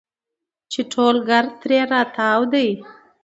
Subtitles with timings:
[0.71, 2.69] چې ټول ګرد ترې راتاو دي.